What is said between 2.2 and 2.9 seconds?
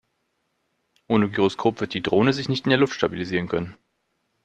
sich nicht in der